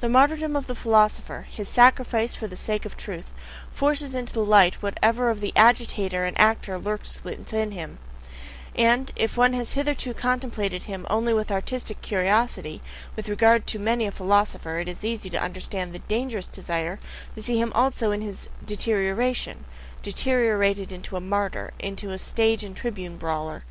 The 0.00 0.08
martyrdom 0.10 0.54
of 0.54 0.66
the 0.66 0.74
philosopher, 0.74 1.46
his 1.50 1.66
"sacrifice 1.66 2.34
for 2.36 2.46
the 2.46 2.58
sake 2.58 2.84
of 2.84 2.94
truth," 2.94 3.32
forces 3.72 4.14
into 4.14 4.34
the 4.34 4.44
light 4.44 4.74
whatever 4.82 5.30
of 5.30 5.40
the 5.40 5.54
agitator 5.56 6.26
and 6.26 6.38
actor 6.38 6.78
lurks 6.78 7.22
in 7.24 7.70
him; 7.70 7.98
and 8.76 9.10
if 9.16 9.34
one 9.38 9.54
has 9.54 9.72
hitherto 9.72 10.12
contemplated 10.12 10.82
him 10.82 11.06
only 11.08 11.32
with 11.32 11.50
artistic 11.50 12.02
curiosity, 12.02 12.82
with 13.16 13.30
regard 13.30 13.66
to 13.68 13.78
many 13.78 14.04
a 14.06 14.12
philosopher 14.12 14.78
it 14.78 14.90
is 14.90 15.04
easy 15.06 15.30
to 15.30 15.40
understand 15.40 15.94
the 15.94 16.00
dangerous 16.00 16.48
desire 16.48 17.00
to 17.34 17.42
see 17.42 17.58
him 17.58 17.72
also 17.74 18.10
in 18.10 18.20
his 18.20 18.50
deterioration 18.62 19.64
(deteriorated 20.02 20.92
into 20.92 21.16
a 21.16 21.18
"martyr," 21.22 21.72
into 21.78 22.10
a 22.10 22.18
stage 22.18 22.62
and 22.62 22.76
tribune 22.76 23.16
bawler). 23.16 23.64